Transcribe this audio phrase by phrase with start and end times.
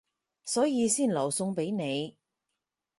[0.43, 2.17] 所以先留餸畀你